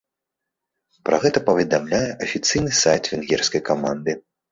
[1.09, 4.17] Пра гэта паведамляе афіцыйны сайт венгерскай каманды.